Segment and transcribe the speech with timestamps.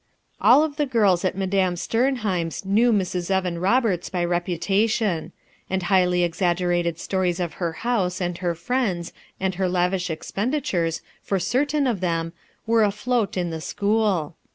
[0.41, 5.31] All of the girls at Madame Sternheim's knew Mrs, Evan Roberts by reputation;
[5.69, 11.37] and highly exaggerated stories of her house and her friends and her lavish expenditures for
[11.37, 12.33] certain of them,
[12.65, 14.33] were afloat in the school.